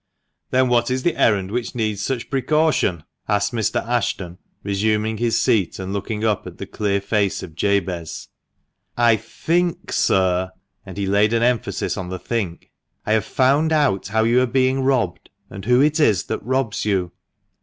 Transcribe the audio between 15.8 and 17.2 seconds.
it is that robs you."